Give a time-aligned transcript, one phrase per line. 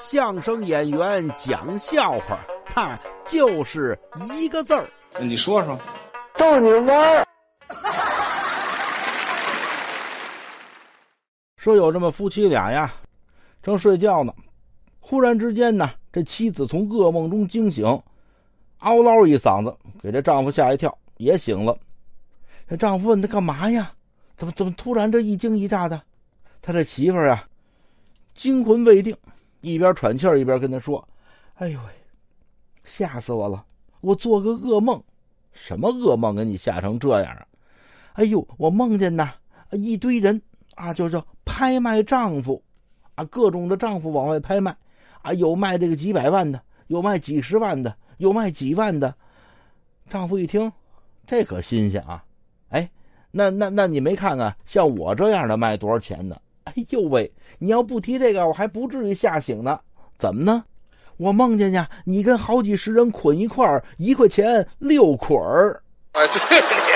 [0.00, 3.98] 相声演员讲笑话，他就是
[4.32, 4.88] 一个字儿。
[5.20, 5.78] 你说说，
[6.36, 7.26] 逗你玩儿。
[11.56, 12.92] 说有这么夫妻俩呀，
[13.62, 14.34] 正睡觉呢，
[14.98, 17.86] 忽然之间呢，这妻子从噩梦中惊醒，
[18.78, 21.78] 嗷唠一嗓子，给这丈夫吓一跳，也醒了。
[22.68, 23.92] 这丈夫问他干嘛呀？
[24.36, 26.02] 怎么怎么突然这一惊一乍的？
[26.60, 27.46] 他这媳妇儿啊，
[28.34, 29.16] 惊魂未定，
[29.62, 31.08] 一边喘气儿一边跟他说
[31.56, 31.86] ：“哎呦喂，
[32.84, 33.64] 吓死我了！
[34.00, 35.02] 我做个噩梦，
[35.52, 37.46] 什么噩梦给你吓成这样啊？
[38.14, 39.32] 哎呦，我梦见呐，
[39.70, 40.42] 一堆人
[40.74, 42.62] 啊，就叫拍卖丈夫，
[43.14, 44.76] 啊，各种的丈夫往外拍卖，
[45.22, 49.14] 啊，有卖这个几百万的，有卖几十万的，有卖几万的。
[50.10, 50.70] 丈夫一听，
[51.26, 52.22] 这可新鲜啊！
[52.68, 52.90] 哎，
[53.30, 56.42] 那那那你没看看像我这样的卖多少钱的？
[56.76, 57.32] 哎呦喂！
[57.58, 59.80] 你要不提这个，我还不至于吓醒呢。
[60.18, 60.64] 怎么呢？
[61.18, 65.82] 我梦见呀，你跟好几十人捆一块儿，一块钱六捆儿。
[66.12, 66.92] 哎，对你。